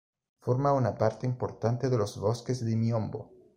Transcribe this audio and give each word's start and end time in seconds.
Forma 0.39 0.71
una 0.73 0.95
parte 0.97 1.27
importante 1.27 1.87
de 1.91 1.95
los 1.99 2.19
bosques 2.19 2.65
de 2.65 2.75
miombo. 2.75 3.29